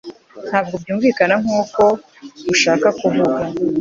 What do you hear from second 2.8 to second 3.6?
kuvuga